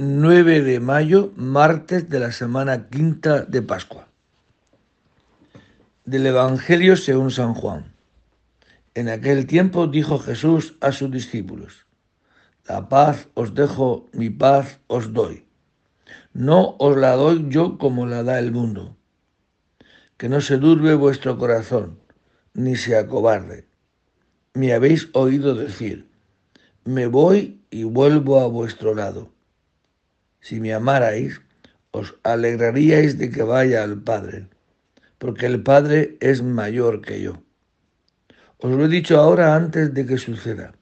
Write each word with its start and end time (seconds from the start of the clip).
9 0.00 0.62
de 0.62 0.78
mayo, 0.78 1.32
martes 1.34 2.08
de 2.08 2.20
la 2.20 2.30
semana 2.30 2.88
quinta 2.88 3.42
de 3.42 3.62
Pascua. 3.62 4.06
Del 6.04 6.24
Evangelio 6.24 6.96
según 6.96 7.32
San 7.32 7.52
Juan. 7.52 7.92
En 8.94 9.08
aquel 9.08 9.48
tiempo 9.48 9.88
dijo 9.88 10.20
Jesús 10.20 10.76
a 10.80 10.92
sus 10.92 11.10
discípulos, 11.10 11.84
La 12.68 12.88
paz 12.88 13.26
os 13.34 13.56
dejo, 13.56 14.06
mi 14.12 14.30
paz 14.30 14.78
os 14.86 15.12
doy. 15.12 15.44
No 16.32 16.76
os 16.78 16.96
la 16.96 17.16
doy 17.16 17.46
yo 17.48 17.76
como 17.76 18.06
la 18.06 18.22
da 18.22 18.38
el 18.38 18.52
mundo. 18.52 18.96
Que 20.16 20.28
no 20.28 20.40
se 20.40 20.58
durbe 20.58 20.94
vuestro 20.94 21.36
corazón, 21.38 21.98
ni 22.54 22.76
se 22.76 22.96
acobarde. 22.96 23.66
Me 24.54 24.72
habéis 24.74 25.08
oído 25.12 25.56
decir, 25.56 26.08
me 26.84 27.08
voy 27.08 27.64
y 27.68 27.82
vuelvo 27.82 28.38
a 28.38 28.46
vuestro 28.46 28.94
lado. 28.94 29.36
Si 30.40 30.60
me 30.60 30.72
amarais, 30.72 31.40
os 31.90 32.14
alegraríais 32.22 33.18
de 33.18 33.30
que 33.30 33.42
vaya 33.42 33.82
al 33.82 34.02
Padre, 34.02 34.46
porque 35.18 35.46
el 35.46 35.62
Padre 35.62 36.16
es 36.20 36.42
mayor 36.42 37.02
que 37.02 37.20
yo. 37.20 37.42
Os 38.58 38.70
lo 38.70 38.84
he 38.84 38.88
dicho 38.88 39.18
ahora 39.18 39.54
antes 39.54 39.94
de 39.94 40.06
que 40.06 40.18
suceda, 40.18 40.74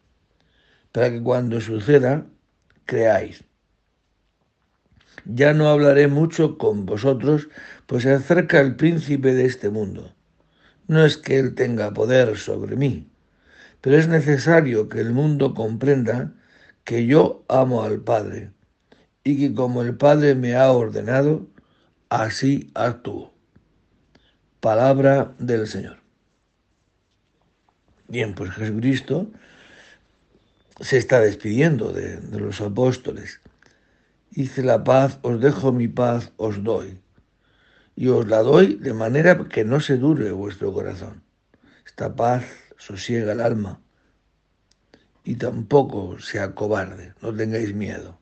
para 0.92 1.10
que 1.10 1.22
cuando 1.22 1.60
suceda, 1.60 2.26
creáis. 2.84 3.44
Ya 5.24 5.52
no 5.52 5.68
hablaré 5.68 6.06
mucho 6.06 6.58
con 6.58 6.86
vosotros, 6.86 7.48
pues 7.86 8.04
se 8.04 8.12
acerca 8.12 8.60
el 8.60 8.76
príncipe 8.76 9.34
de 9.34 9.46
este 9.46 9.70
mundo. 9.70 10.14
No 10.86 11.04
es 11.04 11.16
que 11.16 11.38
él 11.38 11.54
tenga 11.54 11.92
poder 11.92 12.36
sobre 12.36 12.76
mí, 12.76 13.10
pero 13.80 13.96
es 13.96 14.06
necesario 14.06 14.88
que 14.88 15.00
el 15.00 15.12
mundo 15.12 15.54
comprenda 15.54 16.34
que 16.84 17.06
yo 17.06 17.44
amo 17.48 17.82
al 17.82 18.00
Padre 18.00 18.55
y 19.26 19.36
que 19.36 19.52
como 19.52 19.82
el 19.82 19.96
Padre 19.96 20.36
me 20.36 20.54
ha 20.54 20.70
ordenado, 20.70 21.48
así 22.10 22.70
actúo. 22.74 23.34
Palabra 24.60 25.34
del 25.40 25.66
Señor. 25.66 25.96
Bien, 28.06 28.36
pues 28.36 28.52
Jesucristo 28.52 29.28
se 30.78 30.98
está 30.98 31.18
despidiendo 31.18 31.92
de, 31.92 32.20
los 32.38 32.60
apóstoles. 32.60 33.40
Dice, 34.30 34.62
la 34.62 34.84
paz, 34.84 35.18
os 35.22 35.40
dejo 35.40 35.72
mi 35.72 35.88
paz, 35.88 36.30
os 36.36 36.62
doy. 36.62 37.00
Y 37.96 38.06
os 38.06 38.28
la 38.28 38.42
doy 38.42 38.76
de 38.76 38.94
manera 38.94 39.36
que 39.48 39.64
no 39.64 39.80
se 39.80 39.96
dure 39.96 40.30
vuestro 40.30 40.72
corazón. 40.72 41.24
Esta 41.84 42.14
paz 42.14 42.44
sosiega 42.78 43.32
el 43.32 43.40
alma 43.40 43.80
y 45.24 45.34
tampoco 45.34 46.16
sea 46.20 46.54
cobarde, 46.54 47.12
no 47.20 47.34
tengáis 47.34 47.74
miedo. 47.74 48.20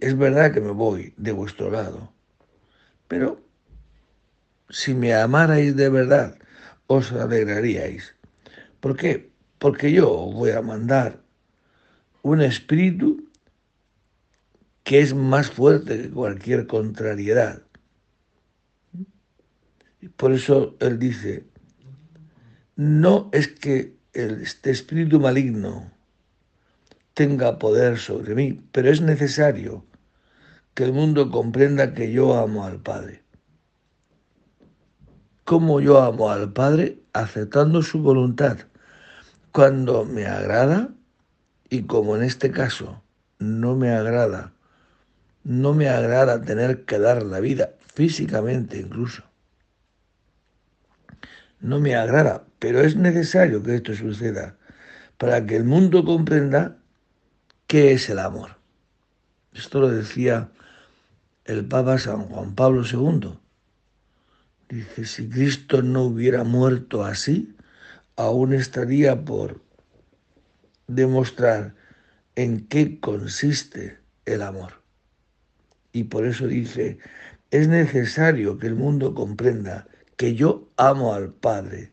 Es 0.00 0.16
verdad 0.16 0.52
que 0.52 0.60
me 0.60 0.72
voy 0.72 1.14
de 1.16 1.32
vuestro 1.32 1.70
lado, 1.70 2.12
pero 3.06 3.40
si 4.68 4.94
me 4.94 5.14
amarais 5.14 5.76
de 5.76 5.88
verdad, 5.88 6.38
os 6.86 7.12
alegraríais. 7.12 8.14
¿Por 8.80 8.96
qué? 8.96 9.30
Porque 9.58 9.92
yo 9.92 10.08
voy 10.08 10.50
a 10.50 10.62
mandar 10.62 11.22
un 12.22 12.42
espíritu 12.42 13.28
que 14.84 15.00
es 15.00 15.14
más 15.14 15.50
fuerte 15.50 16.02
que 16.02 16.10
cualquier 16.10 16.66
contrariedad. 16.66 17.62
Por 20.16 20.32
eso 20.32 20.76
él 20.80 20.98
dice, 20.98 21.44
no 22.76 23.28
es 23.32 23.48
que 23.48 23.96
este 24.12 24.70
espíritu 24.70 25.20
maligno 25.20 25.90
tenga 27.18 27.58
poder 27.58 27.98
sobre 27.98 28.36
mí, 28.36 28.62
pero 28.70 28.90
es 28.90 29.00
necesario 29.00 29.84
que 30.74 30.84
el 30.84 30.92
mundo 30.92 31.32
comprenda 31.32 31.92
que 31.92 32.12
yo 32.12 32.38
amo 32.38 32.64
al 32.64 32.78
Padre. 32.80 33.24
¿Cómo 35.42 35.80
yo 35.80 36.00
amo 36.00 36.30
al 36.30 36.52
Padre? 36.52 37.00
Aceptando 37.12 37.82
su 37.82 37.98
voluntad 38.02 38.58
cuando 39.50 40.04
me 40.04 40.26
agrada 40.26 40.90
y 41.68 41.82
como 41.82 42.14
en 42.14 42.22
este 42.22 42.52
caso 42.52 43.02
no 43.40 43.74
me 43.74 43.90
agrada, 43.90 44.52
no 45.42 45.74
me 45.74 45.88
agrada 45.88 46.40
tener 46.40 46.84
que 46.84 47.00
dar 47.00 47.24
la 47.24 47.40
vida, 47.40 47.70
físicamente 47.94 48.78
incluso. 48.78 49.24
No 51.58 51.80
me 51.80 51.96
agrada, 51.96 52.44
pero 52.60 52.78
es 52.80 52.94
necesario 52.94 53.60
que 53.64 53.74
esto 53.74 53.92
suceda 53.92 54.56
para 55.16 55.44
que 55.44 55.56
el 55.56 55.64
mundo 55.64 56.04
comprenda 56.04 56.77
qué 57.68 57.92
es 57.92 58.08
el 58.08 58.18
amor. 58.18 58.56
Esto 59.52 59.80
lo 59.80 59.90
decía 59.90 60.50
el 61.44 61.66
Papa 61.66 61.98
San 61.98 62.22
Juan 62.24 62.54
Pablo 62.54 62.82
II. 62.82 63.38
Dice, 64.70 65.04
si 65.04 65.28
Cristo 65.28 65.82
no 65.82 66.04
hubiera 66.04 66.44
muerto 66.44 67.04
así, 67.04 67.54
aún 68.16 68.54
estaría 68.54 69.22
por 69.24 69.62
demostrar 70.86 71.74
en 72.36 72.66
qué 72.68 73.00
consiste 73.00 73.98
el 74.24 74.42
amor. 74.42 74.82
Y 75.92 76.04
por 76.04 76.26
eso 76.26 76.46
dice, 76.46 76.98
es 77.50 77.68
necesario 77.68 78.58
que 78.58 78.66
el 78.66 78.76
mundo 78.76 79.14
comprenda 79.14 79.86
que 80.16 80.34
yo 80.34 80.70
amo 80.78 81.12
al 81.12 81.34
Padre 81.34 81.92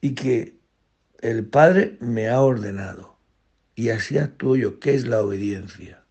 y 0.00 0.14
que 0.14 0.56
el 1.20 1.44
Padre 1.46 1.96
me 2.00 2.28
ha 2.28 2.40
ordenado 2.40 3.11
y 3.74 3.90
así 3.90 4.18
actúo 4.18 4.56
yo. 4.56 4.80
¿Qué 4.80 4.94
es 4.94 5.06
la 5.06 5.20
obediencia? 5.20 6.02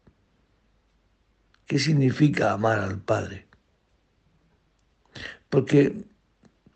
¿Qué 1.65 1.79
significa 1.79 2.51
amar 2.51 2.79
al 2.79 2.99
Padre? 2.99 3.47
Porque 5.49 6.05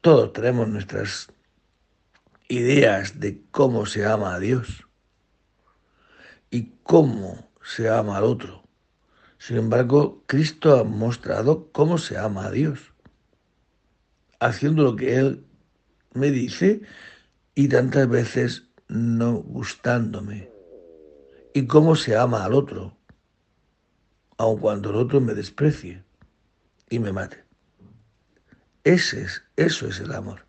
todos 0.02 0.34
tenemos 0.34 0.68
nuestras 0.68 1.28
ideas 2.48 3.20
de 3.20 3.42
cómo 3.52 3.86
se 3.86 4.06
ama 4.06 4.36
a 4.36 4.40
Dios 4.40 4.86
y 6.50 6.74
cómo 6.84 7.50
se 7.64 7.90
ama 7.90 8.18
al 8.18 8.24
otro. 8.24 8.64
Sin 9.38 9.58
embargo, 9.58 10.24
Cristo 10.28 10.80
ha 10.80 10.84
mostrado 10.84 11.72
cómo 11.72 11.98
se 11.98 12.18
ama 12.18 12.46
a 12.46 12.52
Dios 12.52 12.94
haciendo 14.40 14.84
lo 14.84 14.96
que 14.96 15.18
Él 15.18 15.46
me 16.14 16.32
dice 16.32 16.82
y 17.54 17.68
tantas 17.68 18.08
veces 18.08 18.64
no 18.88 19.34
gustándome. 19.34 20.55
Y 21.56 21.68
cómo 21.68 21.96
se 21.96 22.18
ama 22.18 22.44
al 22.44 22.54
otro, 22.54 22.98
aun 24.36 24.60
cuando 24.60 24.90
el 24.90 24.98
otro 24.98 25.22
me 25.22 25.34
desprecie 25.34 26.04
y 26.90 27.00
me 27.00 27.14
mate. 27.14 27.46
Ese 28.84 29.22
es, 29.22 29.42
eso 29.56 29.88
es 29.88 30.02
el 30.02 30.12
amor. 30.12 30.46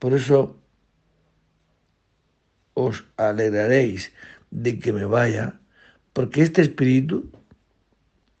Por 0.00 0.12
eso 0.12 0.58
os 2.74 3.04
alegraréis 3.16 4.10
de 4.50 4.80
que 4.80 4.92
me 4.92 5.04
vaya, 5.04 5.60
porque 6.12 6.42
este 6.42 6.62
espíritu 6.62 7.30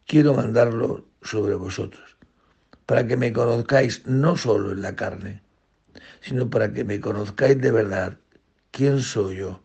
quiero 0.04 0.34
mandarlo 0.34 1.06
sobre 1.22 1.54
vosotros 1.54 2.16
para 2.86 3.06
que 3.06 3.16
me 3.16 3.32
conozcáis 3.32 4.04
no 4.04 4.36
solo 4.36 4.72
en 4.72 4.82
la 4.82 4.96
carne, 4.96 5.40
sino 6.22 6.50
para 6.50 6.72
que 6.72 6.82
me 6.82 7.00
conozcáis 7.00 7.60
de 7.60 7.70
verdad 7.70 8.18
quién 8.72 9.00
soy 9.00 9.36
yo, 9.36 9.62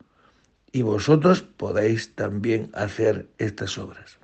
y 0.77 0.83
vosotros 0.83 1.41
podéis 1.41 2.13
también 2.13 2.69
hacer 2.75 3.27
estas 3.39 3.79
obras. 3.79 4.16